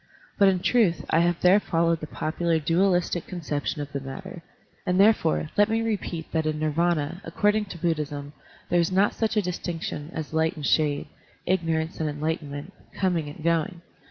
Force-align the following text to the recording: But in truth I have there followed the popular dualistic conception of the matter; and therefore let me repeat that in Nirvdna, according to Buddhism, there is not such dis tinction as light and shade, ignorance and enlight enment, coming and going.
But 0.39 0.47
in 0.47 0.61
truth 0.61 1.05
I 1.11 1.19
have 1.19 1.39
there 1.41 1.59
followed 1.59 1.99
the 1.99 2.07
popular 2.07 2.57
dualistic 2.57 3.27
conception 3.27 3.83
of 3.83 3.91
the 3.91 3.99
matter; 3.99 4.41
and 4.83 4.99
therefore 4.99 5.49
let 5.55 5.69
me 5.69 5.83
repeat 5.83 6.31
that 6.31 6.47
in 6.47 6.59
Nirvdna, 6.59 7.21
according 7.23 7.65
to 7.65 7.77
Buddhism, 7.77 8.33
there 8.71 8.79
is 8.79 8.91
not 8.91 9.13
such 9.13 9.35
dis 9.35 9.59
tinction 9.59 10.11
as 10.11 10.33
light 10.33 10.55
and 10.55 10.65
shade, 10.65 11.05
ignorance 11.45 11.99
and 11.99 12.09
enlight 12.09 12.41
enment, 12.41 12.73
coming 12.99 13.29
and 13.29 13.43
going. 13.43 13.83